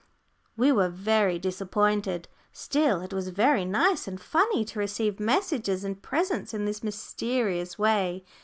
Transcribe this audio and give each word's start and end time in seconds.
We 0.57 0.71
were 0.71 0.89
very 0.89 1.37
disappointed. 1.37 2.27
Still, 2.51 3.01
it 3.01 3.13
was 3.13 3.27
very 3.29 3.65
nice 3.65 4.07
and 4.07 4.19
funny 4.19 4.65
to 4.65 4.79
receive 4.79 5.19
messages 5.19 5.83
and 5.83 6.01
presents 6.01 6.55
in 6.55 6.65
this 6.65 6.83
mysterious 6.83 7.77
way. 7.77 8.25